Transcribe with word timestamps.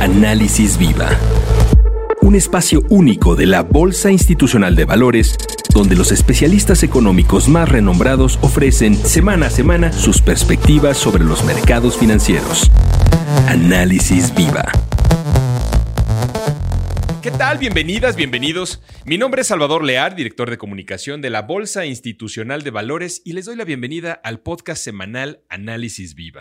Análisis 0.00 0.78
Viva. 0.78 1.10
Un 2.22 2.34
espacio 2.34 2.82
único 2.88 3.36
de 3.36 3.44
la 3.44 3.62
Bolsa 3.62 4.10
Institucional 4.10 4.74
de 4.74 4.86
Valores, 4.86 5.36
donde 5.74 5.94
los 5.94 6.10
especialistas 6.10 6.82
económicos 6.82 7.48
más 7.48 7.68
renombrados 7.68 8.38
ofrecen 8.40 8.96
semana 8.96 9.48
a 9.48 9.50
semana 9.50 9.92
sus 9.92 10.22
perspectivas 10.22 10.96
sobre 10.96 11.22
los 11.22 11.44
mercados 11.44 11.98
financieros. 11.98 12.70
Análisis 13.46 14.34
Viva. 14.34 14.72
¿Qué 17.20 17.30
tal? 17.30 17.58
Bienvenidas, 17.58 18.16
bienvenidos. 18.16 18.82
Mi 19.04 19.18
nombre 19.18 19.42
es 19.42 19.48
Salvador 19.48 19.84
Lear, 19.84 20.16
director 20.16 20.48
de 20.48 20.56
comunicación 20.56 21.20
de 21.20 21.28
la 21.28 21.42
Bolsa 21.42 21.84
Institucional 21.84 22.62
de 22.62 22.70
Valores 22.70 23.20
y 23.22 23.34
les 23.34 23.44
doy 23.44 23.56
la 23.56 23.64
bienvenida 23.66 24.18
al 24.24 24.40
podcast 24.40 24.82
semanal 24.82 25.42
Análisis 25.50 26.14
Viva. 26.14 26.40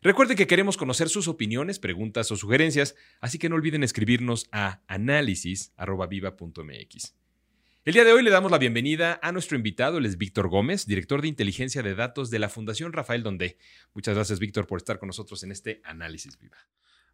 Recuerden 0.00 0.36
que 0.36 0.46
queremos 0.46 0.76
conocer 0.76 1.08
sus 1.08 1.26
opiniones, 1.26 1.80
preguntas 1.80 2.30
o 2.30 2.36
sugerencias, 2.36 2.94
así 3.20 3.36
que 3.38 3.48
no 3.48 3.56
olviden 3.56 3.82
escribirnos 3.82 4.46
a 4.52 4.80
análisis.viva.mx. 4.86 7.14
El 7.84 7.94
día 7.94 8.04
de 8.04 8.12
hoy 8.12 8.22
le 8.22 8.30
damos 8.30 8.52
la 8.52 8.58
bienvenida 8.58 9.18
a 9.22 9.32
nuestro 9.32 9.56
invitado, 9.56 9.98
él 9.98 10.06
es 10.06 10.16
Víctor 10.16 10.48
Gómez, 10.48 10.86
director 10.86 11.20
de 11.20 11.26
inteligencia 11.26 11.82
de 11.82 11.96
datos 11.96 12.30
de 12.30 12.38
la 12.38 12.48
Fundación 12.48 12.92
Rafael 12.92 13.24
Donde. 13.24 13.58
Muchas 13.92 14.14
gracias, 14.14 14.38
Víctor, 14.38 14.68
por 14.68 14.78
estar 14.78 15.00
con 15.00 15.08
nosotros 15.08 15.42
en 15.42 15.50
este 15.50 15.80
Análisis 15.82 16.38
Viva. 16.38 16.58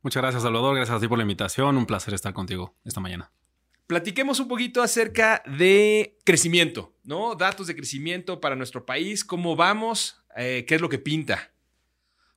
Muchas 0.03 0.23
gracias, 0.23 0.43
Salvador. 0.43 0.77
Gracias 0.77 0.99
a 0.99 1.01
ti 1.01 1.09
por 1.09 1.17
la 1.17 1.23
invitación. 1.23 1.79
Un 1.79 1.87
placer 1.87 2.13
estar 2.13 2.35
contigo 2.35 2.77
esta 2.85 3.01
mañana. 3.01 3.33
Platiquemos 3.87 4.41
un 4.41 4.49
poquito 4.49 4.83
acerca 4.83 5.43
de 5.47 6.19
crecimiento, 6.25 6.95
¿no? 7.03 7.35
Datos 7.35 7.67
de 7.67 7.77
crecimiento 7.77 8.41
para 8.41 8.57
nuestro 8.57 8.85
país, 8.85 9.25
cómo 9.25 9.57
vamos, 9.57 10.23
eh, 10.37 10.67
qué 10.69 10.75
es 10.75 10.83
lo 10.83 10.91
que 10.91 10.99
pinta. 10.99 11.54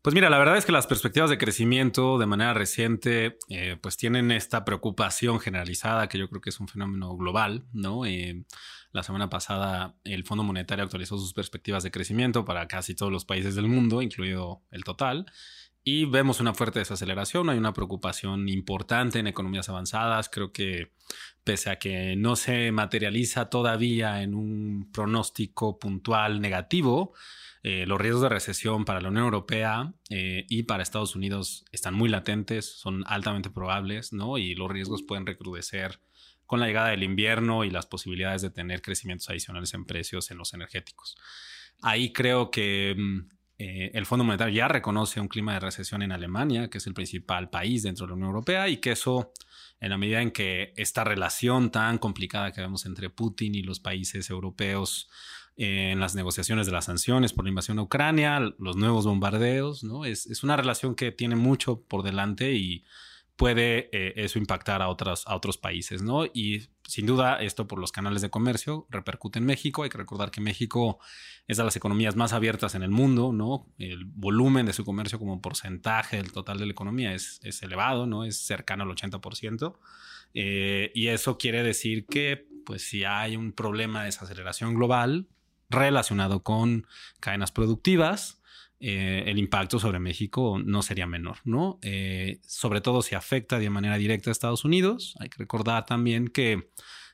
Pues 0.08 0.16
mira, 0.16 0.30
la 0.30 0.38
verdad 0.38 0.56
es 0.56 0.66
que 0.66 0.72
las 0.72 0.88
perspectivas 0.88 1.30
de 1.30 1.38
crecimiento 1.38 2.18
de 2.18 2.26
manera 2.26 2.54
reciente 2.54 3.38
eh, 3.50 3.76
pues 3.82 3.98
tienen 3.98 4.32
esta 4.32 4.64
preocupación 4.64 5.42
generalizada 5.42 6.08
que 6.08 6.18
yo 6.18 6.30
creo 6.30 6.40
que 6.40 6.50
es 6.50 6.62
un 6.62 6.70
fenómeno 6.70 7.18
global, 7.18 7.66
¿no? 7.74 8.06
Eh, 8.06 8.46
la 8.94 9.04
semana 9.04 9.30
pasada 9.30 9.98
el 10.06 10.24
Fondo 10.24 10.46
Monetario 10.46 10.86
actualizó 10.86 11.18
sus 11.18 11.34
perspectivas 11.34 11.84
de 11.84 11.92
crecimiento 11.92 12.46
para 12.46 12.70
casi 12.70 12.96
todos 12.96 13.12
los 13.12 13.26
países 13.26 13.56
del 13.56 13.68
mundo, 13.68 14.02
incluido 14.02 14.64
el 14.72 14.86
total, 14.86 15.26
y 15.90 16.04
vemos 16.04 16.42
una 16.42 16.54
fuerte 16.54 16.80
desaceleración, 16.80 17.50
hay 17.50 17.58
una 17.58 17.72
preocupación 17.72 18.50
importante 18.50 19.20
en 19.20 19.28
economías 19.28 19.70
avanzadas, 19.70 20.28
creo 20.28 20.52
que 20.52 20.92
pese 21.46 21.70
a 21.70 21.80
que 21.80 22.18
no 22.18 22.36
se 22.36 22.74
materializa 22.74 23.50
todavía 23.50 24.22
en 24.22 24.36
un 24.36 24.92
pronóstico 24.92 25.80
puntual 25.80 26.42
negativo, 26.42 27.14
eh, 27.64 27.86
los 27.86 28.02
riesgos 28.02 28.24
de 28.24 28.28
recesión 28.28 28.84
para 28.84 29.00
la 29.00 29.08
Unión 29.08 29.24
Europea 29.24 29.94
eh, 30.10 30.46
y 30.50 30.64
para 30.64 30.84
Estados 30.84 31.16
Unidos 31.16 31.64
están 31.72 31.94
muy 31.94 32.10
latentes, 32.10 32.66
son 32.66 33.06
altamente 33.08 33.50
probables, 33.50 34.12
¿no? 34.12 34.38
Y 34.38 34.56
los 34.56 34.70
riesgos 34.70 35.04
pueden 35.04 35.26
recrudecer 35.26 36.02
con 36.46 36.60
la 36.60 36.68
llegada 36.68 36.90
del 36.90 37.04
invierno 37.04 37.64
y 37.64 37.70
las 37.70 37.86
posibilidades 37.86 38.42
de 38.42 38.50
tener 38.50 38.82
crecimientos 38.82 39.30
adicionales 39.30 39.74
en 39.74 39.86
precios 39.86 40.32
en 40.32 40.38
los 40.38 40.54
energéticos. 40.54 41.16
Ahí 41.82 42.12
creo 42.12 42.52
que 42.52 42.94
mm, 42.98 43.37
eh, 43.60 43.92
el 43.94 44.06
Fondo 44.06 44.24
Monetario 44.24 44.56
ya 44.56 44.68
reconoce 44.68 45.20
un 45.20 45.28
clima 45.28 45.54
de 45.54 45.60
recesión 45.60 46.02
en 46.02 46.12
Alemania, 46.12 46.70
que 46.70 46.78
es 46.78 46.88
el 46.88 46.94
principal 46.94 47.50
país 47.50 47.84
dentro 47.84 48.06
de 48.06 48.12
la 48.12 48.14
Unión 48.16 48.30
Europea, 48.30 48.70
y 48.70 48.78
que 48.78 48.92
eso, 48.92 49.34
en 49.80 49.90
la 49.90 49.98
medida 49.98 50.22
en 50.22 50.32
que 50.32 50.74
esta 50.78 51.04
relación 51.04 51.72
tan 51.72 51.98
complicada 51.98 52.52
que 52.52 52.62
vemos 52.62 52.86
entre 52.86 53.10
Putin 53.10 53.56
y 53.56 53.64
los 53.64 53.80
países 53.80 54.30
europeos 54.30 55.10
en 55.56 56.00
las 56.00 56.14
negociaciones 56.14 56.68
de 56.68 56.72
las 56.72 56.86
sanciones 56.86 57.34
por 57.34 57.46
la 57.46 57.50
invasión 57.50 57.80
a 57.80 57.82
Ucrania, 57.82 58.40
los 58.60 58.76
nuevos 58.76 59.08
bombardeos, 59.08 59.84
¿no? 59.84 60.06
Es, 60.06 60.28
es 60.28 60.44
una 60.44 60.56
relación 60.56 60.94
que 60.94 61.12
tiene 61.12 61.36
mucho 61.36 61.82
por 61.82 62.04
delante 62.04 62.54
y 62.54 62.86
puede 63.38 63.90
eh, 63.92 64.14
eso 64.18 64.40
impactar 64.40 64.82
a, 64.82 64.90
otras, 64.90 65.26
a 65.28 65.36
otros 65.36 65.58
países, 65.58 66.02
¿no? 66.02 66.26
Y 66.26 66.70
sin 66.84 67.06
duda 67.06 67.42
esto 67.42 67.68
por 67.68 67.80
los 67.80 67.92
canales 67.92 68.24
de 68.24 68.32
comercio 68.32 68.88
repercute 68.90 69.38
en 69.38 69.46
México. 69.46 69.84
Hay 69.84 69.90
que 69.90 69.98
recordar 70.00 70.32
que 70.32 70.42
México 70.42 71.00
es 71.48 71.58
de 71.58 71.64
las 71.64 71.76
economías 71.76 72.16
más 72.16 72.34
abiertas 72.34 72.74
en 72.74 72.82
el 72.82 72.90
mundo, 72.90 73.32
¿no? 73.32 73.68
El 73.78 74.06
volumen 74.06 74.66
de 74.66 74.74
su 74.74 74.84
comercio 74.84 75.20
como 75.20 75.40
porcentaje 75.40 76.18
del 76.18 76.32
total 76.32 76.58
de 76.58 76.66
la 76.66 76.72
economía 76.72 77.14
es, 77.14 77.40
elevado, 77.62 78.08
¿no? 78.08 78.26
Es 78.26 78.38
cercano 78.38 78.84
al 78.84 78.90
80%. 78.90 79.78
Eh, 80.34 80.92
y 80.96 81.08
eso 81.08 81.38
quiere 81.38 81.62
decir 81.62 82.08
que, 82.08 82.48
pues, 82.66 82.90
si 82.90 83.04
hay 83.04 83.36
un 83.36 83.54
problema 83.54 84.00
de 84.00 84.08
desaceleración 84.08 84.74
global, 84.74 85.28
relacionado 85.70 86.44
con 86.44 86.88
cadenas 87.20 87.52
productivas, 87.52 88.37
eh, 88.80 89.24
el 89.26 89.40
impacto 89.40 89.80
sobre 89.80 90.00
México 90.00 90.60
no 90.64 90.84
sería 90.84 91.08
menor, 91.08 91.38
¿no? 91.46 91.80
Eh, 91.82 92.40
sobre 92.46 92.82
todo 92.82 93.02
si 93.02 93.16
afecta 93.16 93.58
de 93.58 93.70
manera 93.70 93.98
directa 93.98 94.30
a 94.30 94.32
Estados 94.32 94.66
Unidos. 94.66 95.16
Hay 95.20 95.30
que 95.30 95.38
recordar 95.40 95.86
también 95.86 96.28
que 96.28 96.70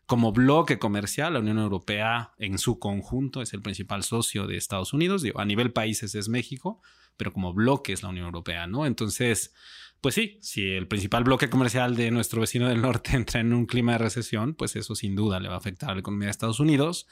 como 0.05 0.33
bloque 0.33 0.79
comercial, 0.79 1.33
la 1.33 1.39
Unión 1.39 1.57
Europea 1.59 2.33
en 2.37 2.57
su 2.57 2.79
conjunto 2.79 3.41
es 3.41 3.53
el 3.53 3.61
principal 3.61 4.03
socio 4.03 4.47
de 4.47 4.57
Estados 4.57 4.91
Unidos. 4.91 5.23
a 5.35 5.45
nivel 5.45 5.71
países 5.71 6.15
es 6.15 6.27
México, 6.27 6.81
pero 7.15 7.31
como 7.31 7.53
bloque 7.53 7.93
es 7.93 8.03
la 8.03 8.09
Unión 8.09 8.25
Europea, 8.25 8.67
¿no? 8.67 8.85
Entonces, 8.85 9.53
pues 10.01 10.15
sí, 10.15 10.37
si 10.41 10.71
el 10.71 10.89
principal 10.89 11.23
bloque 11.23 11.49
comercial 11.49 11.95
de 11.95 12.11
nuestro 12.11 12.41
vecino 12.41 12.67
del 12.67 12.81
norte 12.81 13.11
entra 13.15 13.39
en 13.39 13.53
un 13.53 13.65
clima 13.65 13.93
de 13.93 13.99
recesión, 13.99 14.53
pues 14.53 14.75
eso 14.75 14.95
sin 14.95 15.15
duda 15.15 15.39
le 15.39 15.47
va 15.47 15.55
a 15.55 15.59
afectar 15.59 15.91
a 15.91 15.93
la 15.93 16.01
economía 16.01 16.27
de 16.27 16.31
Estados 16.31 16.59
Unidos 16.59 17.07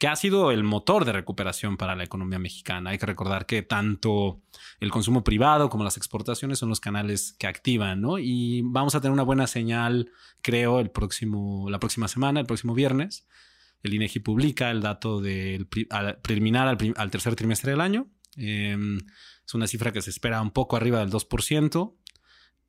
que 0.00 0.08
ha 0.08 0.16
sido 0.16 0.50
el 0.50 0.64
motor 0.64 1.04
de 1.04 1.12
recuperación 1.12 1.76
para 1.76 1.94
la 1.94 2.04
economía 2.04 2.38
mexicana. 2.38 2.88
Hay 2.88 2.98
que 2.98 3.04
recordar 3.04 3.44
que 3.44 3.60
tanto 3.60 4.40
el 4.80 4.90
consumo 4.90 5.22
privado 5.22 5.68
como 5.68 5.84
las 5.84 5.98
exportaciones 5.98 6.58
son 6.58 6.70
los 6.70 6.80
canales 6.80 7.36
que 7.38 7.46
activan, 7.46 8.00
¿no? 8.00 8.18
Y 8.18 8.62
vamos 8.64 8.94
a 8.94 9.02
tener 9.02 9.12
una 9.12 9.24
buena 9.24 9.46
señal, 9.46 10.10
creo, 10.40 10.80
el 10.80 10.90
próximo, 10.90 11.68
la 11.68 11.78
próxima 11.78 12.08
semana, 12.08 12.40
el 12.40 12.46
próximo 12.46 12.72
viernes. 12.72 13.28
El 13.82 13.92
INEGI 13.92 14.20
publica 14.20 14.70
el 14.70 14.80
dato 14.80 15.20
del 15.20 15.66
preliminar 15.66 16.66
al, 16.96 17.10
tercer 17.10 17.36
trimestre 17.36 17.72
del 17.72 17.82
año. 17.82 18.08
Em, 18.36 19.00
es 19.46 19.54
una 19.54 19.66
cifra 19.66 19.92
que 19.92 20.00
se 20.00 20.08
espera 20.08 20.40
un 20.40 20.50
poco 20.50 20.76
arriba 20.76 21.00
del 21.00 21.10
2% 21.10 21.94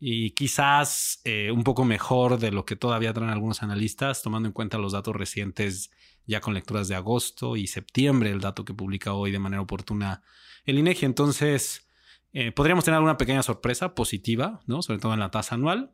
y 0.01 0.31
quizás 0.31 1.21
eh, 1.23 1.49
un 1.51 1.63
poco 1.63 1.85
mejor 1.85 2.39
de 2.39 2.51
lo 2.51 2.65
que 2.65 2.75
todavía 2.75 3.13
traen 3.13 3.29
algunos 3.29 3.63
analistas, 3.63 4.21
tomando 4.21 4.49
en 4.49 4.53
cuenta 4.53 4.77
los 4.77 4.91
datos 4.91 5.15
recientes 5.15 5.91
ya 6.25 6.41
con 6.41 6.53
lecturas 6.53 6.87
de 6.87 6.95
agosto 6.95 7.55
y 7.55 7.67
septiembre, 7.67 8.31
el 8.31 8.41
dato 8.41 8.65
que 8.65 8.73
publica 8.73 9.13
hoy 9.13 9.31
de 9.31 9.39
manera 9.39 9.61
oportuna 9.61 10.23
el 10.65 10.79
INEGI. 10.79 11.05
Entonces, 11.05 11.87
eh, 12.33 12.51
podríamos 12.51 12.85
tener 12.85 12.95
alguna 12.95 13.17
pequeña 13.17 13.43
sorpresa 13.43 13.95
positiva, 13.95 14.61
¿no? 14.65 14.81
Sobre 14.81 14.99
todo 14.99 15.13
en 15.13 15.19
la 15.19 15.31
tasa 15.31 15.55
anual, 15.55 15.93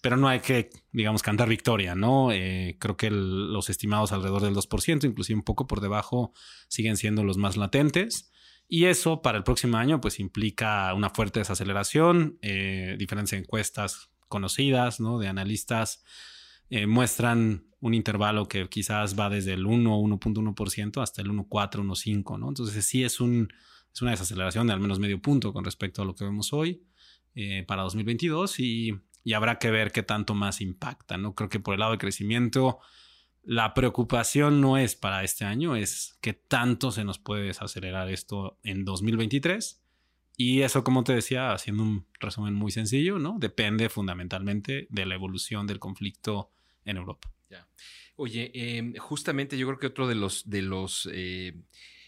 pero 0.00 0.16
no 0.16 0.28
hay 0.28 0.40
que, 0.40 0.70
digamos, 0.92 1.22
cantar 1.22 1.48
victoria, 1.48 1.94
¿no? 1.94 2.30
Eh, 2.32 2.76
creo 2.78 2.96
que 2.96 3.10
los 3.10 3.70
estimados 3.70 4.12
alrededor 4.12 4.42
del 4.42 4.54
2%, 4.54 5.06
inclusive 5.06 5.38
un 5.38 5.44
poco 5.44 5.66
por 5.66 5.80
debajo, 5.80 6.32
siguen 6.68 6.96
siendo 6.96 7.24
los 7.24 7.38
más 7.38 7.56
latentes. 7.56 8.30
Y 8.68 8.86
eso 8.86 9.22
para 9.22 9.38
el 9.38 9.44
próximo 9.44 9.76
año, 9.76 10.00
pues 10.00 10.20
implica 10.20 10.92
una 10.94 11.10
fuerte 11.10 11.40
desaceleración, 11.40 12.38
eh, 12.42 12.96
diferentes 12.98 13.32
encuestas 13.32 14.10
conocidas, 14.28 15.00
¿no? 15.00 15.18
De 15.18 15.28
analistas 15.28 16.04
eh, 16.70 16.86
muestran 16.86 17.66
un 17.84 17.92
intervalo 17.92 18.48
que 18.48 18.66
quizás 18.70 19.14
va 19.18 19.28
desde 19.28 19.52
el 19.52 19.66
1 19.66 19.98
1.1% 19.98 21.02
hasta 21.02 21.20
el 21.20 21.28
1.4, 21.28 21.82
1.5, 21.82 22.38
¿no? 22.38 22.48
Entonces 22.48 22.82
sí 22.86 23.04
es, 23.04 23.20
un, 23.20 23.52
es 23.92 24.00
una 24.00 24.12
desaceleración 24.12 24.66
de 24.66 24.72
al 24.72 24.80
menos 24.80 24.98
medio 24.98 25.20
punto 25.20 25.52
con 25.52 25.66
respecto 25.66 26.00
a 26.00 26.06
lo 26.06 26.14
que 26.14 26.24
vemos 26.24 26.54
hoy 26.54 26.82
eh, 27.34 27.62
para 27.68 27.82
2022 27.82 28.58
y, 28.60 28.94
y, 29.22 29.34
habrá 29.34 29.58
que 29.58 29.70
ver 29.70 29.92
qué 29.92 30.02
tanto 30.02 30.34
más 30.34 30.62
impacta, 30.62 31.18
¿no? 31.18 31.34
Creo 31.34 31.50
que 31.50 31.60
por 31.60 31.74
el 31.74 31.80
lado 31.80 31.92
de 31.92 31.98
crecimiento 31.98 32.78
la 33.42 33.74
preocupación 33.74 34.62
no 34.62 34.78
es 34.78 34.96
para 34.96 35.22
este 35.22 35.44
año, 35.44 35.76
es 35.76 36.16
qué 36.22 36.32
tanto 36.32 36.90
se 36.90 37.04
nos 37.04 37.18
puede 37.18 37.42
desacelerar 37.42 38.08
esto 38.10 38.58
en 38.62 38.86
2023. 38.86 39.82
Y 40.38 40.62
eso, 40.62 40.84
como 40.84 41.04
te 41.04 41.14
decía, 41.14 41.52
haciendo 41.52 41.82
un 41.82 42.06
resumen 42.18 42.54
muy 42.54 42.72
sencillo, 42.72 43.18
¿no? 43.18 43.36
Depende 43.38 43.90
fundamentalmente 43.90 44.86
de 44.88 45.04
la 45.04 45.16
evolución 45.16 45.66
del 45.66 45.78
conflicto 45.78 46.50
en 46.86 46.96
Europa. 46.96 47.33
Oye, 48.16 48.50
em, 48.54 48.94
justamente 48.96 49.58
yo 49.58 49.66
creo 49.66 49.78
que 49.78 49.86
otro 49.86 50.06
de 50.06 50.14
los, 50.14 50.48
de 50.48 50.62
los 50.62 51.08
eh, 51.12 51.54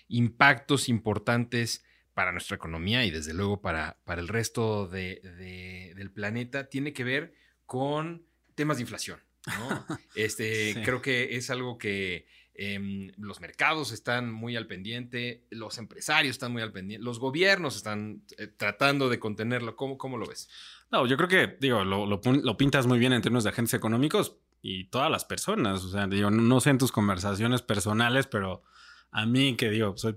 impactos 0.09 0.89
importantes 0.89 1.85
para 2.15 2.33
nuestra 2.33 2.57
economía 2.57 3.05
y 3.05 3.11
desde 3.11 3.35
luego 3.35 3.61
para, 3.61 3.99
para 4.05 4.21
el 4.21 4.29
resto 4.29 4.89
del 4.89 6.11
planeta 6.15 6.69
tiene 6.69 6.93
que 6.93 7.05
ver 7.05 7.35
con 7.67 8.25
temas 8.55 8.79
de 8.79 8.83
inflación. 8.83 9.21
Este, 10.15 10.75
Creo 10.83 11.03
que 11.03 11.37
es 11.37 11.51
algo 11.51 11.77
que 11.77 12.27
em, 12.55 13.13
los 13.19 13.41
mercados 13.41 13.93
están 13.93 14.33
muy 14.33 14.57
al 14.57 14.67
pendiente, 14.67 15.45
los 15.51 15.77
empresarios 15.77 16.37
están 16.37 16.53
muy 16.53 16.63
al 16.63 16.73
pendiente, 16.73 17.05
los 17.05 17.19
gobiernos 17.21 17.77
están 17.77 18.23
eh, 18.39 18.47
tratando 18.47 19.11
de 19.11 19.19
contenerlo. 19.19 19.77
¿Cómo, 19.77 19.99
¿Cómo, 19.99 20.17
lo 20.17 20.27
ves? 20.27 20.49
No, 20.91 21.07
yo 21.07 21.19
creo 21.19 21.29
que, 21.29 21.59
digo, 21.61 21.85
lo, 21.85 22.07
lo, 22.07 22.57
pintas 22.57 22.87
muy 22.87 22.99
bien 22.99 23.13
en 23.13 23.21
términos 23.21 23.45
de 23.45 23.51
agentes 23.51 23.75
económicos 23.75 24.39
y 24.67 24.85
todas 24.85 25.11
las 25.11 25.25
personas. 25.25 25.85
O 25.85 25.89
sea, 25.89 26.09
digo, 26.09 26.29
no 26.31 26.61
sé 26.61 26.71
en 26.71 26.79
tus 26.79 26.91
conversaciones 26.91 27.63
personales, 27.63 28.27
pero 28.27 28.65
a 29.13 29.25
mí 29.25 29.55
que 29.55 29.71
digo, 29.71 29.97
soy 29.97 30.17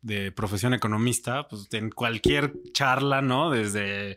de 0.00 0.32
profesión 0.32 0.72
economista, 0.72 1.46
pues 1.46 1.68
en 1.72 1.90
cualquier 1.90 2.54
charla, 2.72 3.20
¿no? 3.20 3.50
Desde 3.50 4.16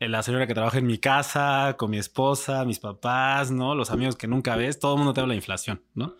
la 0.00 0.22
señora 0.22 0.46
que 0.46 0.54
trabaja 0.54 0.78
en 0.78 0.86
mi 0.86 0.96
casa, 0.96 1.76
con 1.78 1.90
mi 1.90 1.98
esposa, 1.98 2.64
mis 2.64 2.78
papás, 2.78 3.50
¿no? 3.50 3.74
Los 3.74 3.90
amigos 3.90 4.16
que 4.16 4.26
nunca 4.26 4.56
ves, 4.56 4.78
todo 4.78 4.94
el 4.94 4.98
mundo 4.98 5.12
te 5.12 5.20
habla 5.20 5.32
de 5.32 5.36
inflación, 5.36 5.82
¿no? 5.94 6.16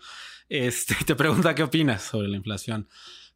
Este, 0.51 0.95
te 1.07 1.15
pregunta 1.15 1.55
qué 1.55 1.63
opinas 1.63 2.03
sobre 2.03 2.29
la 2.29 2.37
inflación. 2.37 2.89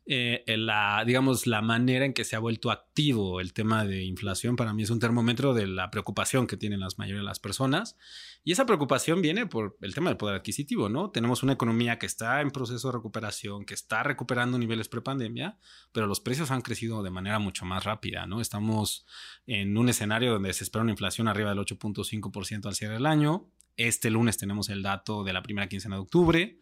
Eh, 0.08 0.44
la, 0.56 1.02
digamos, 1.04 1.48
la 1.48 1.62
manera 1.62 2.04
en 2.04 2.12
que 2.12 2.22
se 2.22 2.36
ha 2.36 2.38
vuelto 2.38 2.70
activo 2.70 3.40
el 3.40 3.52
tema 3.52 3.84
de 3.84 4.04
inflación 4.04 4.54
para 4.54 4.72
mí 4.72 4.84
es 4.84 4.90
un 4.90 5.00
termómetro 5.00 5.52
de 5.52 5.66
la 5.66 5.90
preocupación 5.90 6.46
que 6.46 6.56
tienen 6.56 6.78
las 6.78 6.96
mayoría 6.96 7.22
de 7.22 7.26
las 7.26 7.40
personas. 7.40 7.96
Y 8.44 8.52
esa 8.52 8.66
preocupación 8.66 9.20
viene 9.20 9.46
por 9.46 9.76
el 9.80 9.94
tema 9.94 10.10
del 10.10 10.16
poder 10.16 10.36
adquisitivo, 10.36 10.88
¿no? 10.88 11.10
Tenemos 11.10 11.42
una 11.42 11.54
economía 11.54 11.98
que 11.98 12.06
está 12.06 12.40
en 12.40 12.52
proceso 12.52 12.88
de 12.88 12.92
recuperación, 12.98 13.64
que 13.64 13.74
está 13.74 14.04
recuperando 14.04 14.58
niveles 14.58 14.88
prepandemia, 14.88 15.58
pero 15.90 16.06
los 16.06 16.20
precios 16.20 16.52
han 16.52 16.62
crecido 16.62 17.02
de 17.02 17.10
manera 17.10 17.40
mucho 17.40 17.64
más 17.64 17.82
rápida, 17.82 18.26
¿no? 18.26 18.40
Estamos 18.40 19.06
en 19.48 19.76
un 19.76 19.88
escenario 19.88 20.32
donde 20.34 20.52
se 20.52 20.62
espera 20.62 20.82
una 20.82 20.92
inflación 20.92 21.26
arriba 21.26 21.50
del 21.50 21.58
8.5% 21.58 22.66
al 22.66 22.76
cierre 22.76 22.94
del 22.94 23.06
año. 23.06 23.50
Este 23.76 24.10
lunes 24.10 24.38
tenemos 24.38 24.68
el 24.68 24.84
dato 24.84 25.24
de 25.24 25.32
la 25.32 25.42
primera 25.42 25.68
quincena 25.68 25.96
de 25.96 26.02
octubre. 26.02 26.60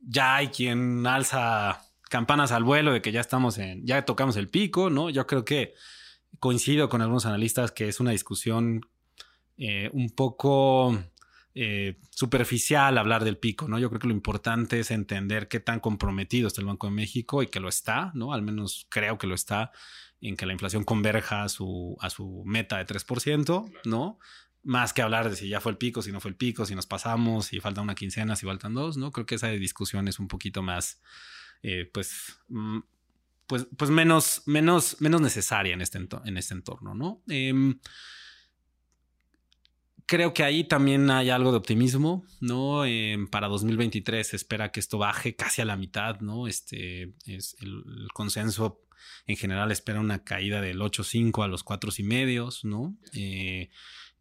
Ya 0.00 0.36
hay 0.36 0.48
quien 0.48 1.04
alza 1.06 1.85
campanas 2.08 2.52
al 2.52 2.64
vuelo 2.64 2.92
de 2.92 3.02
que 3.02 3.12
ya 3.12 3.20
estamos 3.20 3.58
en, 3.58 3.84
ya 3.86 4.04
tocamos 4.04 4.36
el 4.36 4.48
pico, 4.48 4.90
¿no? 4.90 5.10
Yo 5.10 5.26
creo 5.26 5.44
que 5.44 5.74
coincido 6.38 6.88
con 6.88 7.02
algunos 7.02 7.26
analistas 7.26 7.72
que 7.72 7.88
es 7.88 8.00
una 8.00 8.10
discusión 8.10 8.82
eh, 9.56 9.90
un 9.92 10.10
poco 10.10 10.96
eh, 11.54 11.98
superficial 12.10 12.98
hablar 12.98 13.24
del 13.24 13.38
pico, 13.38 13.66
¿no? 13.66 13.78
Yo 13.78 13.88
creo 13.88 14.00
que 14.00 14.08
lo 14.08 14.12
importante 14.12 14.78
es 14.78 14.90
entender 14.90 15.48
qué 15.48 15.60
tan 15.60 15.80
comprometido 15.80 16.48
está 16.48 16.60
el 16.60 16.66
Banco 16.66 16.86
de 16.86 16.92
México 16.92 17.42
y 17.42 17.46
que 17.46 17.60
lo 17.60 17.68
está, 17.70 18.12
¿no? 18.14 18.34
Al 18.34 18.42
menos 18.42 18.86
creo 18.90 19.16
que 19.16 19.26
lo 19.26 19.34
está 19.34 19.72
en 20.20 20.36
que 20.36 20.44
la 20.44 20.52
inflación 20.52 20.84
converja 20.84 21.44
a 21.44 21.48
su, 21.48 21.96
a 22.00 22.10
su 22.10 22.42
meta 22.44 22.76
de 22.78 22.86
3%, 22.86 23.72
¿no? 23.84 24.18
Más 24.62 24.92
que 24.92 25.00
hablar 25.00 25.30
de 25.30 25.36
si 25.36 25.48
ya 25.48 25.62
fue 25.62 25.72
el 25.72 25.78
pico, 25.78 26.02
si 26.02 26.12
no 26.12 26.20
fue 26.20 26.30
el 26.30 26.36
pico, 26.36 26.66
si 26.66 26.74
nos 26.74 26.86
pasamos, 26.86 27.46
si 27.46 27.60
falta 27.60 27.80
una 27.80 27.94
quincena, 27.94 28.36
si 28.36 28.44
faltan 28.44 28.74
dos, 28.74 28.98
¿no? 28.98 29.10
Creo 29.10 29.24
que 29.24 29.36
esa 29.36 29.48
discusión 29.48 30.08
es 30.08 30.18
un 30.18 30.28
poquito 30.28 30.62
más, 30.62 31.00
eh, 31.62 31.88
pues, 31.92 32.38
mm, 32.48 32.78
pues, 33.46 33.66
pues 33.76 33.90
menos, 33.90 34.42
menos, 34.46 35.00
menos 35.00 35.20
necesaria 35.20 35.74
en 35.74 35.80
este, 35.80 35.98
en 35.98 36.36
este 36.36 36.54
entorno, 36.54 36.94
¿no? 36.94 37.22
Em, 37.28 37.78
creo 40.06 40.32
que 40.32 40.44
ahí 40.44 40.64
también 40.64 41.10
hay 41.10 41.30
algo 41.30 41.50
de 41.50 41.58
optimismo, 41.58 42.24
¿no? 42.40 42.84
Em, 42.84 43.28
para 43.28 43.48
2023 43.48 44.26
se 44.26 44.36
espera 44.36 44.70
que 44.70 44.80
esto 44.80 44.98
baje 44.98 45.36
casi 45.36 45.62
a 45.62 45.64
la 45.64 45.76
mitad, 45.76 46.20
¿no? 46.20 46.46
Este 46.46 47.14
es 47.26 47.56
el, 47.60 48.08
consenso 48.14 48.82
en 49.26 49.36
general 49.36 49.72
espera 49.72 50.00
una 50.00 50.24
caída 50.24 50.60
del 50.60 50.80
8.5 50.80 51.44
a 51.44 51.48
los 51.48 51.64
4.5, 51.64 52.64
¿no? 52.64 52.96
Eh, 53.12 53.70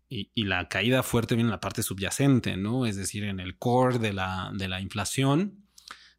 y, 0.10 0.32
y, 0.34 0.44
la 0.44 0.68
caída 0.68 1.02
fuerte 1.04 1.36
viene 1.36 1.48
en 1.48 1.52
la 1.52 1.60
parte 1.60 1.82
subyacente, 1.84 2.58
¿no? 2.58 2.86
Es 2.86 2.96
decir, 2.96 3.24
en 3.24 3.40
el 3.40 3.58
core 3.58 4.00
de 4.00 4.14
la, 4.14 4.52
de 4.54 4.68
la 4.68 4.82
inflación, 4.82 5.65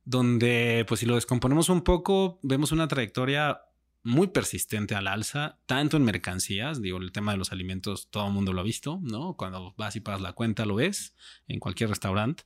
donde, 0.07 0.85
pues 0.89 1.01
si 1.01 1.07
lo 1.07 1.17
descomponemos 1.17 1.69
un 1.69 1.83
poco, 1.83 2.39
vemos 2.43 2.73
una 2.73 2.89
trayectoria 2.89 3.61
muy 4.05 4.29
persistente 4.29 4.95
al 4.95 5.09
alza, 5.09 5.59
tanto 5.67 5.97
en 5.97 6.05
mercancías, 6.05 6.81
digo, 6.81 6.99
el 6.99 7.11
tema 7.11 7.33
de 7.33 7.39
los 7.39 7.51
alimentos, 7.51 8.09
todo 8.09 8.29
el 8.29 8.33
mundo 8.33 8.53
lo 8.53 8.61
ha 8.61 8.65
visto, 8.65 9.01
¿no? 9.03 9.35
Cuando 9.37 9.75
vas 9.77 9.97
y 9.97 10.01
pagas 10.01 10.21
la 10.21 10.33
cuenta, 10.33 10.65
lo 10.65 10.77
ves 10.77 11.17
en 11.49 11.59
cualquier 11.59 11.91
restaurante, 11.91 12.45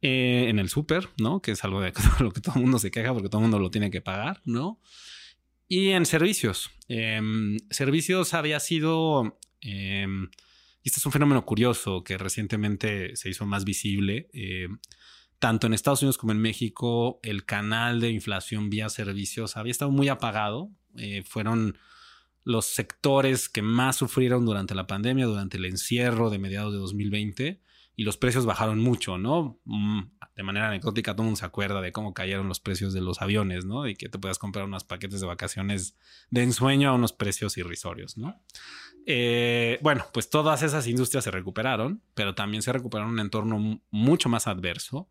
eh, 0.00 0.46
en 0.48 0.60
el 0.60 0.68
súper, 0.68 1.08
¿no? 1.18 1.42
Que 1.42 1.50
es 1.50 1.64
algo 1.64 1.80
de 1.80 1.92
lo 2.20 2.30
que 2.30 2.40
todo 2.40 2.54
el 2.54 2.62
mundo 2.62 2.78
se 2.78 2.92
queja 2.92 3.12
porque 3.12 3.28
todo 3.28 3.40
el 3.40 3.42
mundo 3.42 3.58
lo 3.58 3.72
tiene 3.72 3.90
que 3.90 4.00
pagar, 4.00 4.40
¿no? 4.44 4.80
Y 5.66 5.88
en 5.88 6.06
servicios. 6.06 6.70
Em, 6.86 7.58
servicios 7.70 8.32
había 8.32 8.60
sido... 8.60 9.40
Em, 9.60 10.30
este 10.84 10.98
es 11.00 11.06
un 11.06 11.12
fenómeno 11.12 11.44
curioso 11.44 12.04
que 12.04 12.16
recientemente 12.16 13.16
se 13.16 13.28
hizo 13.28 13.44
más 13.44 13.64
visible. 13.64 14.28
Tanto 15.42 15.66
en 15.66 15.74
Estados 15.74 16.00
Unidos 16.02 16.18
como 16.18 16.30
en 16.30 16.38
México, 16.38 17.18
el 17.24 17.44
canal 17.44 18.00
de 18.00 18.10
inflación 18.10 18.70
vía 18.70 18.88
servicios 18.88 19.56
había 19.56 19.72
estado 19.72 19.90
muy 19.90 20.06
apagado. 20.06 20.70
Eh, 20.96 21.24
fueron 21.26 21.76
los 22.44 22.66
sectores 22.66 23.48
que 23.48 23.60
más 23.60 23.96
sufrieron 23.96 24.46
durante 24.46 24.76
la 24.76 24.86
pandemia, 24.86 25.26
durante 25.26 25.56
el 25.56 25.64
encierro 25.64 26.30
de 26.30 26.38
mediados 26.38 26.72
de 26.72 26.78
2020, 26.78 27.60
y 27.94 28.04
los 28.04 28.16
precios 28.16 28.46
bajaron 28.46 28.78
mucho, 28.78 29.18
¿no? 29.18 29.60
Mm, 29.64 30.02
de 30.34 30.42
manera 30.42 30.68
anecdótica, 30.68 31.12
todo 31.12 31.22
el 31.22 31.26
mundo 31.26 31.38
se 31.38 31.44
acuerda 31.44 31.80
de 31.80 31.92
cómo 31.92 32.14
cayeron 32.14 32.48
los 32.48 32.60
precios 32.60 32.94
de 32.94 33.02
los 33.02 33.20
aviones, 33.20 33.66
¿no? 33.66 33.86
Y 33.86 33.94
que 33.94 34.08
te 34.08 34.18
puedas 34.18 34.38
comprar 34.38 34.64
unos 34.64 34.84
paquetes 34.84 35.20
de 35.20 35.26
vacaciones 35.26 35.96
de 36.30 36.42
ensueño 36.42 36.90
a 36.90 36.94
unos 36.94 37.12
precios 37.12 37.56
irrisorios, 37.58 38.16
¿no? 38.16 38.40
Eh, 39.04 39.78
bueno, 39.82 40.06
pues 40.12 40.30
todas 40.30 40.62
esas 40.62 40.86
industrias 40.86 41.24
se 41.24 41.30
recuperaron, 41.30 42.02
pero 42.14 42.34
también 42.34 42.62
se 42.62 42.72
recuperaron 42.72 43.10
en 43.10 43.14
un 43.14 43.20
entorno 43.20 43.82
mucho 43.90 44.28
más 44.28 44.46
adverso. 44.46 45.10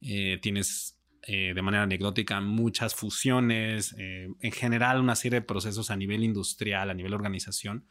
Eh, 0.00 0.38
tienes 0.42 0.98
eh, 1.22 1.52
de 1.54 1.62
manera 1.62 1.84
anecdótica 1.84 2.40
muchas 2.40 2.94
fusiones, 2.94 3.94
en 3.98 4.52
general 4.52 5.00
una 5.00 5.16
serie 5.16 5.40
de 5.40 5.46
procesos 5.46 5.90
a 5.90 5.96
nivel 5.96 6.24
industrial, 6.24 6.90
a 6.90 6.94
nivel 6.94 7.14
organización 7.14 7.86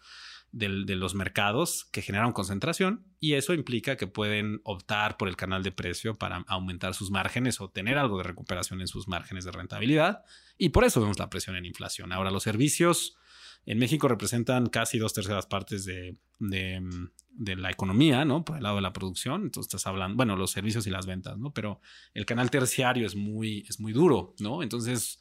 de 0.56 0.96
los 0.96 1.16
mercados 1.16 1.84
que 1.92 2.02
generan 2.02 2.32
concentración 2.32 3.04
y 3.20 3.34
eso 3.34 3.54
implica 3.54 3.98
que 3.98 4.08
pueden 4.08 4.62
optar 4.64 5.18
por 5.18 5.28
el 5.28 5.36
canal 5.36 5.64
de 5.64 5.74
precio 5.74 6.16
para 6.16 6.46
aumentar 6.48 6.94
sus 6.94 7.12
márgenes 7.12 7.60
o 7.60 7.70
tener 7.70 7.98
algo 7.98 8.18
de 8.20 8.24
recuperación 8.24 8.80
en 8.80 8.88
sus 8.88 9.10
márgenes 9.10 9.44
de 9.44 9.52
rentabilidad 9.52 10.24
y 10.58 10.70
por 10.70 10.86
eso 10.86 11.02
vemos 11.02 11.20
la 11.20 11.30
presión 11.30 11.58
en 11.58 11.66
inflación. 11.66 12.14
Ahora 12.14 12.32
los 12.32 12.44
servicios 12.44 13.18
en 13.66 13.80
México 13.80 14.08
representan 14.08 14.68
casi 14.68 14.98
dos 14.98 15.14
terceras 15.14 15.46
partes 15.46 15.84
de, 15.84 16.16
la 16.40 17.70
economía, 17.70 18.24
¿no? 18.24 18.46
Por 18.46 18.56
el 18.56 18.64
lado 18.64 18.78
de 18.78 18.82
la 18.82 18.94
producción. 18.94 19.44
Entonces 19.44 19.74
estás 19.74 19.88
hablando, 19.88 20.16
bueno, 20.16 20.38
los 20.38 20.52
servicios 20.52 20.88
y 20.88 20.90
las 20.90 21.06
ventas, 21.06 21.38
¿no? 21.38 21.52
Pero 21.52 21.82
el 22.14 22.26
canal 22.26 22.50
terciario 22.50 23.06
es 23.06 23.16
muy, 23.16 23.66
es 23.68 23.82
muy 23.82 23.92
duro, 23.92 24.36
¿no? 24.40 24.64
Entonces, 24.64 25.20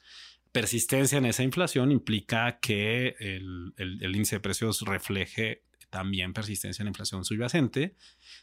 persistencia 0.55 1.19
en 1.19 1.27
esa 1.27 1.43
inflación 1.43 1.91
implica 1.91 2.61
que 2.61 3.17
el, 3.19 3.75
índice 4.01 4.37
de 4.37 4.41
precios 4.41 4.83
refleje 4.83 5.65
también 5.91 6.33
persistencia 6.33 6.81
en 6.81 6.87
la 6.87 6.91
inflación 6.91 7.25
subyacente. 7.25 7.97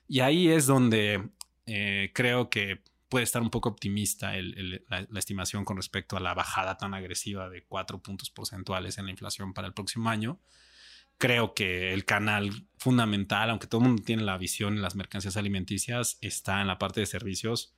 Y 0.10 0.20
ahí 0.20 0.50
es 0.50 0.66
donde 0.66 1.30
eh, 1.68 2.12
creo 2.14 2.50
que 2.50 2.84
puede 3.08 3.24
estar 3.24 3.42
un 3.42 3.50
poco 3.50 3.70
optimista 3.70 4.34
la, 4.36 5.20
estimación 5.20 5.64
con 5.64 5.78
respecto 5.78 6.18
a 6.18 6.20
la 6.20 6.34
bajada 6.34 6.76
tan 6.76 6.94
agresiva 6.94 7.50
de 7.50 7.64
cuatro 7.64 8.04
puntos 8.04 8.30
porcentuales 8.30 8.98
en 8.98 9.06
la 9.06 9.12
inflación 9.12 9.54
para 9.54 9.68
el 9.68 9.74
próximo 9.74 10.10
año. 10.10 10.42
Creo 11.18 11.54
que 11.54 11.94
el 11.94 12.04
canal 12.04 12.68
fundamental, 12.78 13.52
aunque 13.52 13.68
todo 13.68 13.80
el 13.80 13.88
mundo 13.88 14.04
tiene 14.04 14.24
la 14.24 14.38
visión 14.38 14.74
en 14.76 14.82
las 14.82 14.98
mercancías 14.98 15.38
alimenticias, 15.38 16.18
está 16.20 16.60
en 16.60 16.68
la 16.68 16.78
parte 16.78 17.00
de 17.00 17.06
servicios 17.06 17.74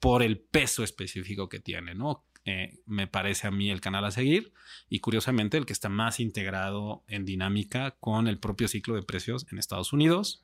por 0.00 0.22
el 0.22 0.38
peso 0.38 0.84
específico 0.84 1.48
que 1.48 1.60
tiene, 1.60 1.94
¿no? 1.94 2.26
Eh, 2.46 2.78
me 2.86 3.06
parece 3.06 3.46
a 3.46 3.50
mí 3.50 3.70
el 3.70 3.82
canal 3.82 4.04
a 4.04 4.10
seguir 4.10 4.54
y 4.88 5.00
curiosamente 5.00 5.58
el 5.58 5.66
que 5.66 5.74
está 5.74 5.90
más 5.90 6.20
integrado 6.20 7.04
en 7.06 7.26
dinámica 7.26 7.96
con 8.00 8.28
el 8.28 8.38
propio 8.38 8.66
ciclo 8.66 8.94
de 8.94 9.02
precios 9.02 9.46
en 9.50 9.58
Estados 9.58 9.92
Unidos 9.92 10.42